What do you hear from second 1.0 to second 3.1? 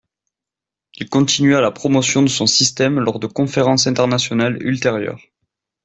continua la promotion de son système